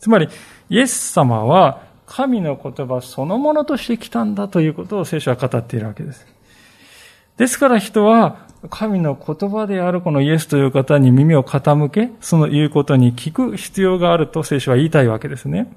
[0.00, 0.28] つまり、
[0.70, 6.26] イエス様は神の言葉そのものとして来たんだということを聖書は語っているわけです。
[7.36, 15.72] ですから人は神の言葉であるこのイエスという方に耳を傾け、その言うことに聞く必要があると聖書は言いたいわけですね。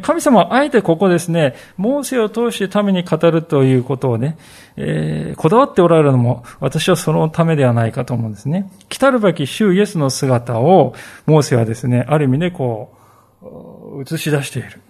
[0.00, 4.38] 神様はあえてここですね、モーセを通して民に語るということをね、
[4.76, 8.72] えー、こだわっておられるのも、私はそのためではないかと思うんですね。
[8.88, 10.94] 来たるべき主イエスの姿を、
[11.26, 12.96] モーセはですね、ある意味でこ
[13.42, 14.80] う、映し出している。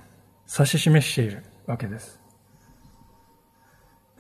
[0.56, 2.21] 指し示しているわけです。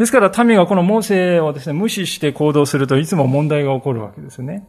[0.02, 4.66] ですから民がこのモーセをですね、無視して行動するといつも問題が起こるわけですね。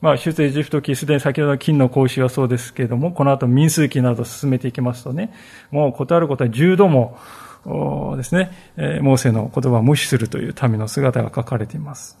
[0.00, 5.32] まあ、出エジプト記、すでに先ほどの金の格子はそうですけれども、この後民数記など進めていきますとね、
[5.72, 7.18] もう断ることは10度も
[8.16, 8.52] ですね、
[9.02, 12.16] モーセの言葉を無視するという民の姿が書かれています。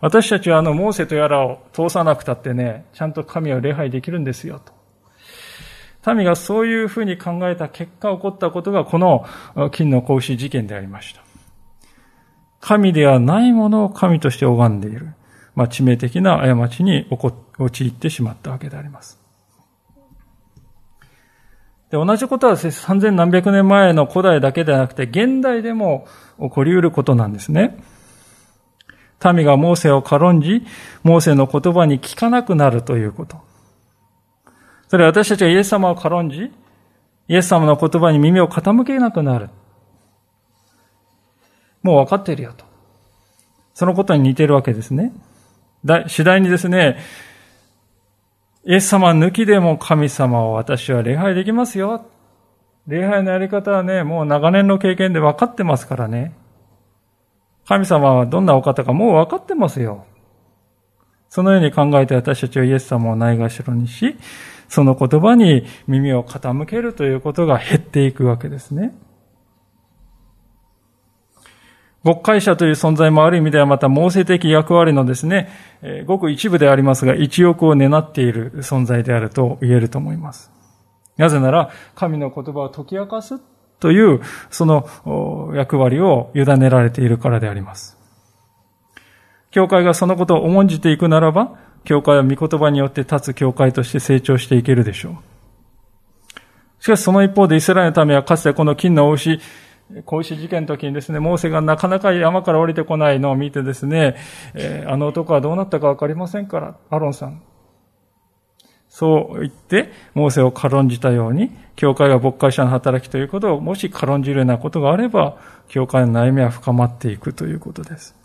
[0.00, 4.81] 私たちはあの、モーセとやらを通さなくたってね、ちゃんと神を礼拝できるんですよ、と。
[6.06, 9.24] 民がそういうふうに考えた結果起こったことがこの
[9.70, 11.22] 金の格子事件でありました。
[12.60, 15.14] 神ではないものを神として拝んでいる。
[15.54, 17.06] まあ、致命的な過ちに
[17.58, 19.20] 陥ってしまったわけであります。
[21.90, 26.06] で同じことは三千何百年前の古代だけではなくて、現代でも
[26.40, 27.76] 起こり得ることなんですね。
[29.34, 30.64] 民がモーセを軽んじ、
[31.02, 33.51] モーセの言葉に聞かなくなるということ。
[34.92, 36.52] それは私たちがイエス様を軽んじ、
[37.26, 39.48] イエス様の言葉に耳を傾けなくなる。
[41.82, 42.66] もう分かっているよと。
[43.72, 45.14] そのことに似てるわけですね。
[45.82, 46.98] だ次第にですね、
[48.66, 52.04] イエス様抜きでも神様を私は礼拝できますよ。
[52.86, 56.34] 礼拝のやり方はね、もう長年の経験で分かってますからね。
[57.66, 60.04] 神様はどんなお方かもう分かってますよ。
[61.30, 64.18] そのように考えて私たちはイエス様をないがしろにし、
[64.72, 68.94] その言葉に耳を傾けるということが減っていくわけですね。
[72.02, 75.50] 牧会者という存在もある意味ではまた猛省的役割のですね、
[76.06, 80.50] ごく一部でありますが、一翼を担っている存在であると言えると思います。
[81.18, 83.40] なぜなら、神の言葉を解き明かす
[83.78, 87.98] という、その役割を委ねられているからであります。
[89.50, 95.16] 教会がそのことを重んじていくならば、教会は御言葉によって立つ教会として成長していけるでしょう。
[96.82, 99.40] しかしその一方でイスラエルのためはかつてこの金の牛、
[100.04, 104.16] 子牛事件の時にですね、モーセがなかなか山から降りてこないのを見てですね、
[104.54, 107.42] えー、あの男はどうなったかわかりませんから、アロンさん。
[108.88, 118.21] そう言って、モーセを軽んじたように、教会が牧会者の働きということを、もし軽んじるようなことがあれば、教会の悩みは深まっていくということです。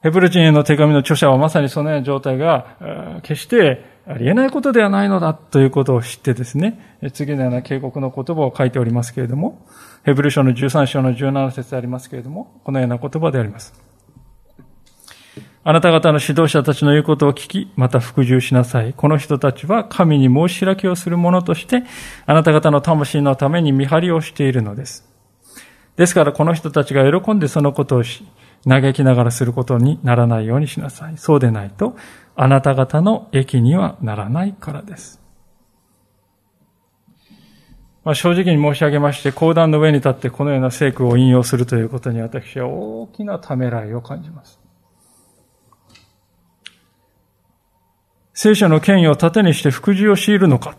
[0.00, 9.66] ヘブル人への手紙の著者はまさにそのような状態が、決してありえないことではないのだということを知ってですね、次のような警告の言葉を書いておりますけれども、
[10.04, 13.74] ヘブル書の13章の17節でありますけれども、このような言葉であります。
[15.64, 18.94] あなた方の指導者たちの言うことを聞き、また服従しなさい。
[18.96, 21.82] この人たちは神に申し開きをする者として、
[22.24, 25.06] あなた方の魂のために見張りをしているのです。
[25.96, 28.24] ですからこの人たちが喜んでそのことをし、
[28.66, 31.18] 嘆きながらすることにならないようにしなさい。
[31.18, 31.96] そうでないと、
[32.36, 35.20] あなた方の益にはならないからです。
[38.04, 44.58] まあ、正直に申し上げまして、講談の上に立ってこのような聖句を引用するということに私は大きなためらいを感じます。
[48.40, 50.76] 聖書の権威を盾にして服従を強いるのか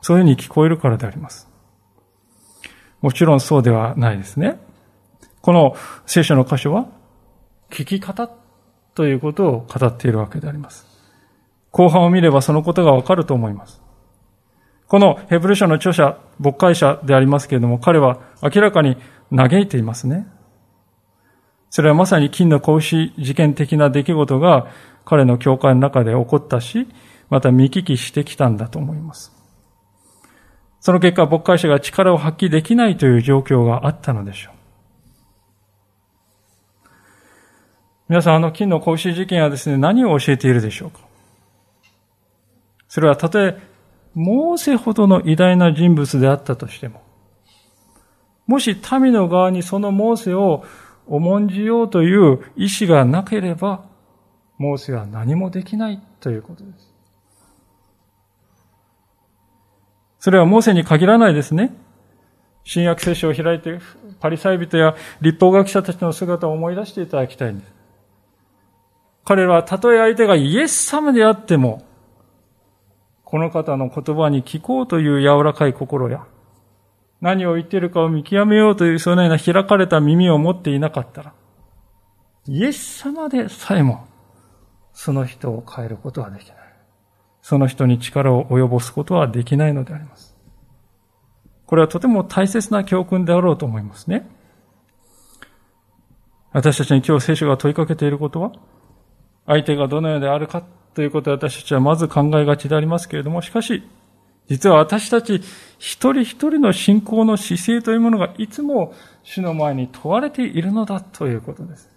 [0.00, 1.48] そういうふうに聞こえるからであります。
[3.00, 4.58] もちろんそうではないですね。
[5.42, 5.76] この
[6.06, 6.86] 聖書の箇所は、
[7.68, 8.30] 聞き方
[8.94, 10.86] ということを語っているわけであります。
[11.72, 13.82] 後半を見ればそのことがわかると思います。
[14.86, 18.96] このヘブル書の著者、牧会者でありますけれども、彼は明らかに
[19.34, 20.26] 嘆いていますね。
[21.70, 24.66] それはまさに金の格子事件的な出来事が
[25.06, 26.86] 彼の教会の中で起こったし、
[27.30, 29.32] また見聞きしてきたんだと思います。
[30.80, 34.51] その結果、牧会者が力を発揮できないという状況があったのでしょう。
[38.12, 40.98] 皆さん、あの金の格子事件はですね、何を教えているでしょうか？
[42.86, 43.58] それはたとえ、
[44.12, 47.00] モーセほどの偉大な人物であったとしても、
[48.46, 50.62] もし民の側にそのモーセを
[51.06, 53.86] 重んじようという意志がなければ、
[54.58, 56.92] モーセは何もできないということです。
[60.18, 61.74] それはモーセに限らないですね。
[62.64, 63.78] 新約聖書を開いて、
[64.20, 67.81] パリサイ人や立法学者たちの姿を思い出していただきたいんです。
[69.24, 71.84] 彼らはたとえ相手がイエス様であっても、
[73.24, 76.26] この方の言葉に聞こうという柔らかい心や、
[77.20, 81.32] 何を言っているかを見極めようというそのような開かれた耳を持っていなかったら、
[82.46, 84.06] イエス様でさえも、
[84.92, 86.56] その人を変えることはできない。
[87.40, 90.36] その人に力を及ぼすことはできないのであります。
[91.66, 94.28] これはとても大切な教訓であろうと思いますね。
[96.52, 98.52] 私たちに今日聖書が問いかけていることは、
[99.46, 100.62] 相手がどのようであるか
[100.94, 103.82] ということを私たちはまず考えがちでありますけれども、しかし、
[104.48, 105.40] 実は私たち
[105.78, 111.90] 一人一人の信仰の姿勢というものがいつも主の前に問われているのだということです。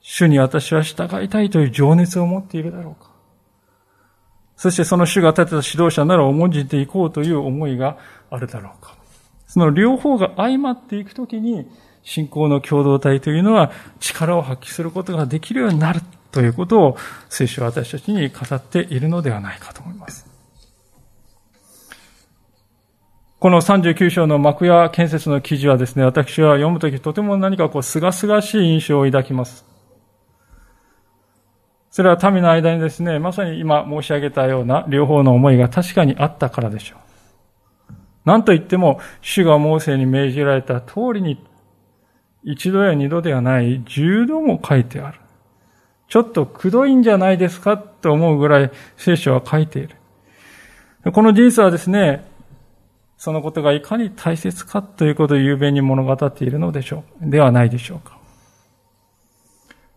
[0.00, 3.10] 主に私は従いたいという情熱を持っているだろうか。
[4.54, 7.98] そしてその主が立てた指導者なら重んじていこうという思いが
[8.30, 8.94] あるだろうか。
[9.46, 11.66] その両方が相まっていくときに、
[12.06, 16.96] 信仰の共同体というのは力を発揮することができるようになるということを
[17.28, 20.24] 聖書は私たちに語っているのではないかと思います。
[23.40, 29.66] この39章の幕屋建設の記事はですね、私は読むときとても何かこう、すがすがしい印象を抱きます。
[31.90, 36.98] それは民の間にですね、まさに今申し上げたような両方の思いが確かにあったからでしょう。
[38.24, 41.44] 何と言っても、主がモーセに命じられた通りに
[42.46, 45.18] 一度や二度ではない十度も書いてある。
[46.08, 49.96] ちょっとくどいんじゃないですかと思うぐらい聖書は書いている。
[51.12, 52.24] この人生はですね、
[53.18, 58.16] そのことがいかに大切かということを雄弁に物語っているのでしょう、ではないでしょうか。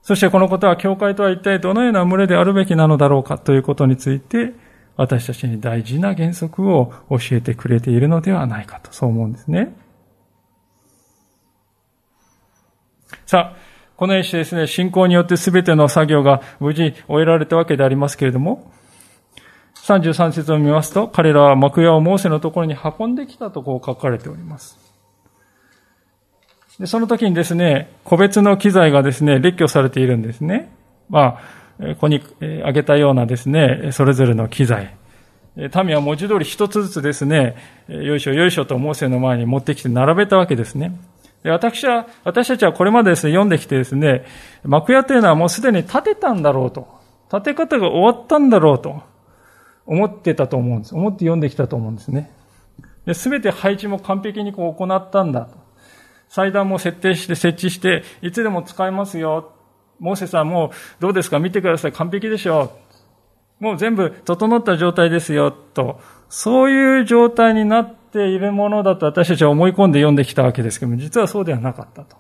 [0.02, 4.54] そしてこのことは教会とは一体どのような群れであるべきなのだろうかということについて、
[4.98, 9.76] 私たちに大事な原則を教えてくれているのではないかと、そう思うんですね。
[13.30, 13.58] さあ、
[13.96, 18.72] このようにしてですね、信仰によって全ての作業が無事終えられたわけでありますけれども、
[19.86, 24.80] 33節を見ますと、彼らは幕屋をモーセのところに運んできたとこう書かれております。
[26.80, 30.74] でその時にですね、個別の機材がですね、列挙されているんですね。
[31.08, 31.38] ま
[31.80, 34.98] あ、ここに挙げたようなですね、それぞれの機材。
[35.56, 37.58] 民は文字通り一つずつですね、
[37.90, 41.00] よいしょよいしょとモーセの前に持ってきて並べたわけですね。
[41.44, 44.26] 私は、私たちはこれまでですね、読んできてですね、
[44.64, 46.88] 幕屋というのはもうすでに建てたんだろうと。
[47.32, 49.04] 建て方が終わったんだろうと
[49.86, 50.96] 思ってたと思うんです。
[50.96, 52.32] 思って読んできたと思うんですね。
[53.14, 55.58] すべて配置も完璧にこう行ったんだと。
[56.28, 59.54] 祭壇も設定して設置して、いつでも使えますよ。
[60.00, 61.40] モーセさんもうどうですか？
[61.40, 61.92] 見てください。
[61.92, 62.72] 完璧でしょ
[63.60, 63.64] う。
[63.64, 65.52] もう全部整った状態ですよ。
[65.52, 66.00] と。
[66.30, 72.18] そういう状態になっているものだと私たちは思い込んで読んできたわけですけども、実はそうではなかったと。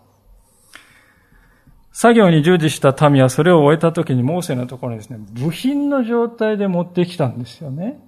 [1.91, 7.99] 作業に従事した民はそれを終えた時にモーセのところにですね、部品の状態で持ってきたんですよね。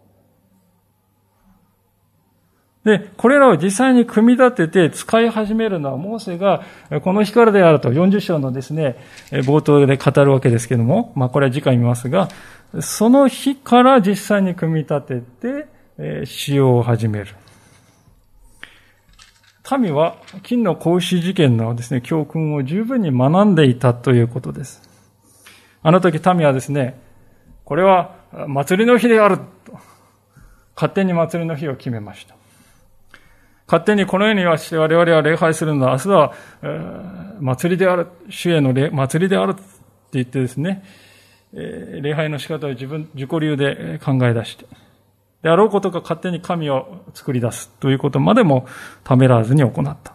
[2.83, 6.63] で、これらを実際に組み立てて使い始めるのは、モーセが
[7.03, 8.95] この日からであると40章のですね、
[9.29, 12.29] 冒頭で語るわけですけども、まあこれは次回見ますが、
[12.79, 15.67] その日から実際に組み立て
[15.97, 17.35] て、使用を始める。
[19.77, 24.81] 民は金の格子事件のですね、教訓を十分に学んでいたということです。
[25.83, 26.99] あの時民はですね、
[27.65, 28.15] これは
[28.47, 29.79] 祭りの日であると、
[30.75, 32.35] 勝手に祭りの日を決めました。
[33.67, 39.61] 勝手にこのようにはして我々は礼拝するのは、明日は、えー、祭りである、主への礼祭りであるって
[40.13, 40.83] 言ってですね、
[41.53, 44.65] えー、礼拝の仕方を自分、自己流で考え出して、
[45.41, 48.67] であろうことが勝手に神を作り出すということまでも
[49.03, 50.13] ためらわずに行った。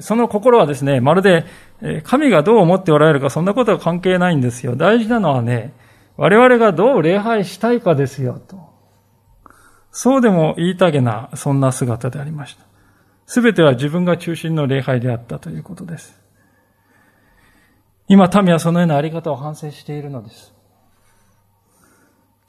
[0.00, 1.46] その心はですね、まるで
[2.04, 4.76] 神がどう思っておられるかそんなことは関係ないんですよ。
[4.76, 5.72] 大事なのはね、
[6.16, 8.70] 我々がどう礼拝したいかですよ、と。
[9.90, 12.64] そうでも言いたげな、そんな姿でありました。
[13.26, 16.20] すべては自分が中心の礼拝であったということです。
[18.08, 20.52] 今、民はそのようなあり方を反省しているのです。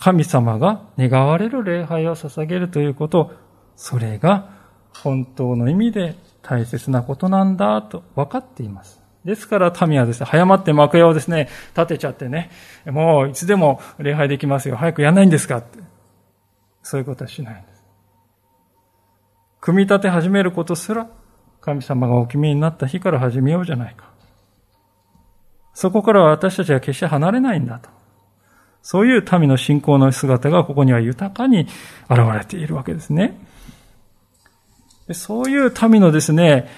[0.01, 3.33] 神様が願われる礼拝を捧げるということ、
[3.75, 4.49] それが
[4.91, 8.99] 本当の意味で大切なことなんだと分かっています。
[9.23, 12.49] ですから民はですね、早まって幕屋をですね、立てちゃってね、
[12.87, 14.75] もういつでも礼拝できますよ。
[14.75, 15.77] 早くやんないんですかって。
[16.81, 17.83] そういうことはしないんです。
[19.59, 21.07] 組み立て始めることすら、
[21.59, 24.09] 神様がお決めになった日から始めようじゃないか。
[25.75, 28.00] そこからは私たちは決して離れないんだと。
[28.81, 31.67] そういう民の信仰の姿がここには豊かに
[32.09, 33.37] 現れているわけですね。
[35.13, 36.69] そういう民のですね、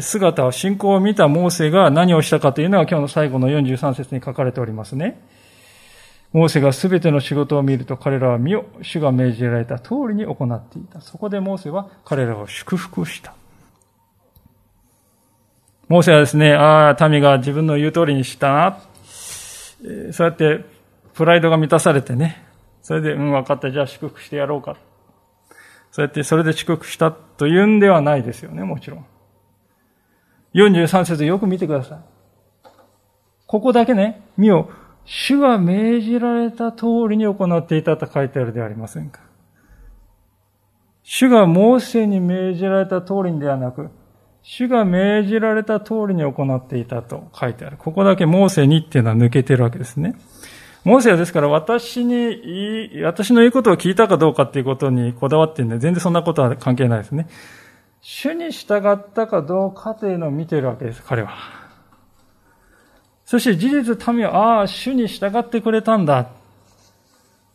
[0.00, 5.20] 姿を、信仰を見たモーセが何をしたかというのは今日の最後の43節に書かれておりますね。
[6.32, 11.02] モーセが全ての仕事を見ると彼らは身を主が命じられた通りに行っていた。
[11.02, 13.34] そこでモーセは彼らを祝福した。
[15.88, 18.78] モーセはですね、ああ、民が自分の言う通りにしたな。
[20.12, 20.64] そうやって
[21.14, 22.44] プライドが満たされてね。
[22.82, 24.76] それで、うん、分かった、じゃあ祝福してやろうか。
[25.90, 29.06] そうやってそれで祝福したというんではないですよね、もちろん。
[30.54, 31.98] 43節よく見てください。
[33.46, 34.70] ここだけね、見よ、
[35.04, 39.20] 主が命じられた通りに行っていたと書いてあるではありませんか。
[41.02, 43.90] 主がモーセに命じられた通りにではなく、
[44.42, 47.76] 主が命じられた通りに行っていたと書いてある。
[47.76, 50.14] ここだけモーセにっていうのは抜けてるわけですね。
[50.84, 57.28] モーセはですから私に、私の言うことを聞いたかどうかっていうことにこだわってるんで、全然そんなことは関係ないですね。
[58.00, 61.30] 主に従ったかどうかというのを見ているわけです、彼は。
[63.24, 66.26] そして事実民は、ああ、主に従ってくれたんだ。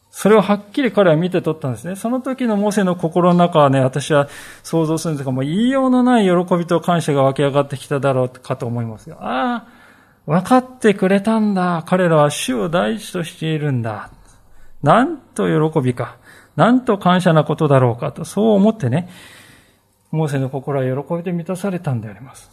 [0.10, 1.96] それをはっきり彼は見て取ったんですね。
[1.96, 4.30] その時のモーセの心の中はね、私は
[4.64, 9.18] 想像するんですが、もう言いようのない喜びと感謝が湧き上がってきただろうかと思いますよ。
[9.20, 9.77] ああ、
[10.28, 11.84] 分かってくれたんだ。
[11.88, 14.12] 彼らは主を第一としているんだ。
[14.84, 16.18] なんと喜びか。
[16.58, 19.08] なんと感謝なことだろうかと、そう思ってね、
[20.12, 22.52] モーセの心は喜びで満たされたんであります。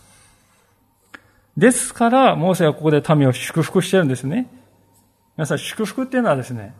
[1.56, 4.48] ですから、モーセはここで民を祝福してるんですね。
[5.36, 6.74] 皆さん、祝福っていうのはですね、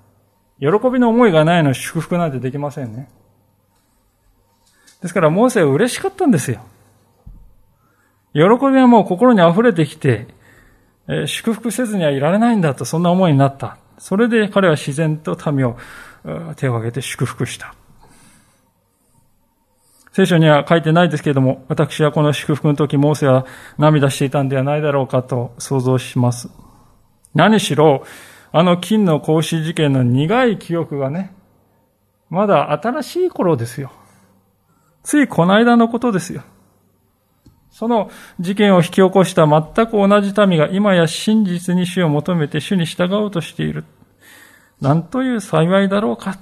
[0.61, 3.09] 喜びの思いがないの祝福なんてできませんね。
[5.03, 6.61] ですから、モーセは嬉しかったんですよ。
[8.33, 10.29] 喜びはもう心に溢れてきて、
[11.27, 13.77] 祝福せずにはいられないんだと、そんな思いになった。
[13.99, 15.77] それで彼は自然と民を
[16.57, 17.75] 手を挙げて祝福した。
[20.13, 23.47] 聖書には書いてないですけれども、私はこの祝福の時、モーセは
[23.79, 26.49] 涙していたんではないだろうかと想像します。
[27.35, 28.05] 何しろ、
[28.53, 31.35] あの金の格子事件の苦い記憶がね、
[32.31, 33.91] まだ新しい頃ですよ。
[35.03, 36.43] ついこの間のことですよ。
[37.75, 38.09] その
[38.39, 43.85] 事件を引き起こした全く同じ民が今や真実に主を求めて主に従おうとしている。
[44.81, 46.39] なんという幸いだろうか。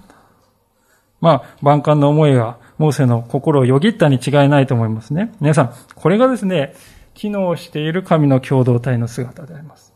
[1.22, 5.32] まあ、万感の思いがモーセの心をよぎったに違いないと思いますね。
[5.40, 6.74] 皆さん、これがですね、
[7.14, 9.94] 機能している神の共同体の姿であります。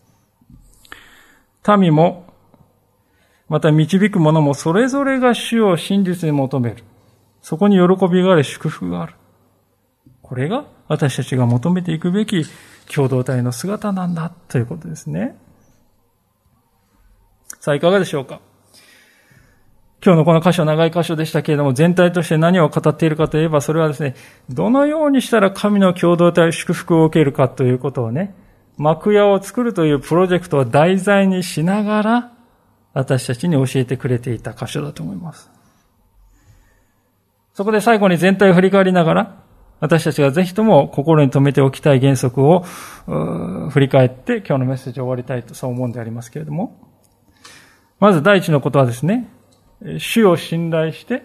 [1.79, 2.33] 民も、
[3.51, 6.83] また導く者もそれぞれが主を真実に求める。
[7.43, 9.13] そこに喜びがあり、祝福がある。
[10.29, 12.45] これが私たちが求めていくべき
[12.93, 15.37] 共同体の姿なんだということですね。
[17.61, 18.41] さあ、いかがでしょうか？
[20.05, 24.15] 今日のこの箇所、長い箇所でしたけれども、全体として何を語っているかといえば、それはですね、
[24.49, 28.35] どのようにしたら神の共同体、祝福を受けるかということをね、
[28.77, 32.33] 幕屋を作るというプロジェクトを題材にしながら、
[32.93, 35.51] 私たちに教えてくれていた箇所だと思います。
[37.55, 39.46] そこで最後に全体を振り返りながら、
[39.81, 42.65] 私たちがぜひとも心に留めておきたい原則を
[43.71, 46.79] 振り返って今日のメッセージを終わりたいとそう思うんでありますけれども、
[48.01, 49.29] まず第一のことはですね、
[49.99, 51.25] 主を信頼して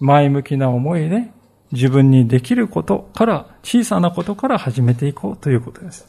[0.00, 1.30] 前向きな思いで
[1.72, 6.08] 自分にできることから、小さなことから始めていこうということです。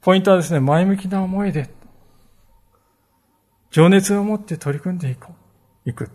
[0.00, 1.68] ポイントはですね、前向きな思いで、
[3.70, 5.34] 情熱を持って取り組んでいこ
[5.86, 6.10] う、いく。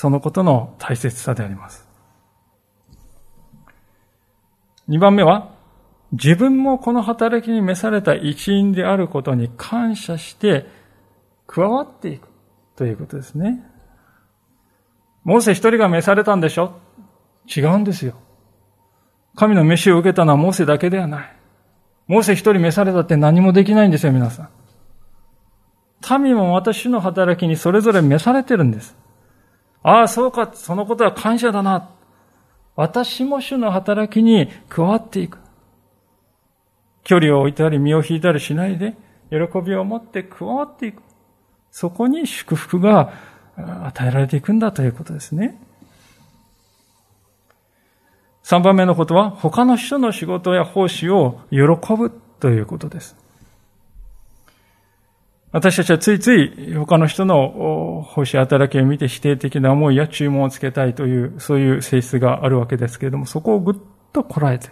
[0.00, 1.86] そのことの大切さであります。
[4.88, 5.50] 二番目は、
[6.12, 10.64] 自分もこの働きに召された一員であることに感謝して、
[11.46, 12.28] 加わっていく
[12.76, 13.62] ということですね。
[15.22, 16.78] モーセ一人が召されたんでしょ？
[17.54, 18.14] 違うんですよ。
[19.36, 21.36] 神の飯を受けたのはモーセだけではない。
[22.06, 24.48] モーセ一人召されたって何もできないんですよ、皆さ
[26.08, 26.22] ん。
[26.22, 28.96] 民も私の働きにそれぞれ召されてるんです。
[29.82, 31.90] ああ、そうか、そのことは感謝だな。
[32.76, 35.38] 私も主の働きに加わっていく。
[37.04, 38.94] 距離を置いたり身を引いたりしないで、
[39.30, 41.02] 喜びを持って加わっていく。
[41.70, 43.12] そこに祝福が
[43.56, 45.60] 与えられていくんだということですね。
[48.42, 51.60] 三番目のことは、他の人の仕事や奉仕を喜
[51.96, 52.10] ぶ
[52.40, 53.16] ということです。
[55.52, 63.74] 私たちはついつい他の人の奉仕働きを見て否定的な思いや注文をつけたいという、そういう性質があるわけですけれども、そこをぐっ
[64.12, 64.70] とこらえて、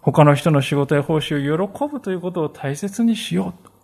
[0.00, 3.74] 他の人の仕事や奉仕を喜ぶということを大切にしよう。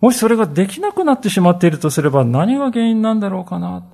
[0.00, 3.84] もしそれができなくなってしまっているとすれば何が原因なんだろうかな。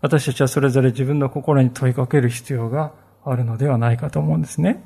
[0.00, 2.92] 私たちはそれぞれ自分の心に問いかける必要が
[3.24, 4.82] あるのではないかと思うんですね。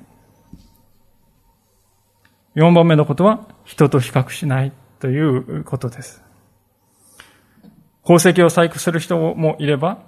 [2.61, 6.23] 4番目のことは、人と比較しないということです。
[8.03, 10.03] 宝石を細工する人もいれば、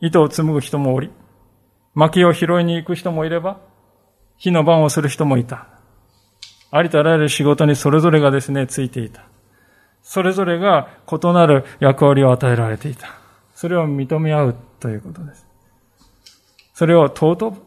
[0.00, 1.10] 糸を紡ぐ人もおり、
[1.94, 3.60] 薪を拾いに行く人もいれば、
[4.36, 5.68] 火の番をする人もいた。
[6.72, 9.22] ありとあらゆる仕事にそれぞれがですね、ついていた。
[10.02, 13.10] それぞれが異なる役割を与えられていた。
[13.54, 15.46] それを認め合うということです。
[16.74, 17.62] それを尊ぶ、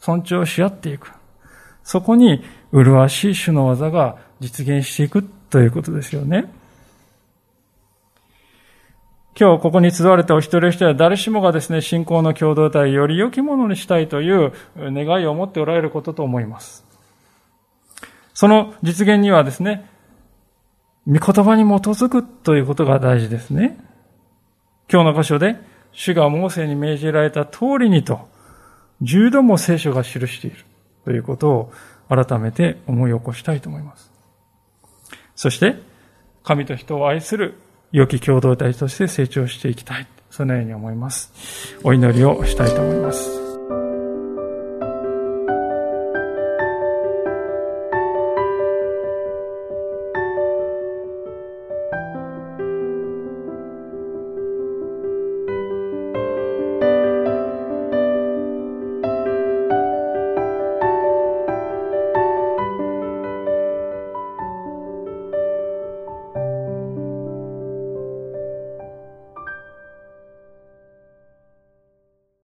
[0.00, 1.17] 尊重し合っていく。
[1.88, 6.52] そこに麗しい主の技が実現していくということですよね。
[9.34, 16.84] 今日ここに集われたお一人お一人は誰しもがですね、信仰の共同体をより良きものにしたいという願いを持っておられることと思います。
[18.34, 19.88] その実現にはですね、
[21.06, 23.78] 御言葉に基づくということが大事ですね。
[24.92, 25.56] 今日の箇所で、
[25.92, 28.28] 主がモーセに命じられた通りにと、
[29.00, 30.67] 十度も聖書が記している
[31.08, 31.72] ということを
[32.10, 34.12] 改めて思い起こしたいと思います。
[35.34, 35.76] そして、
[36.44, 37.54] 神と人を愛する
[37.92, 40.06] 良き共同体として成長していきたい。
[40.30, 41.78] そのように思います。
[41.82, 43.47] お祈りをしたいと思います。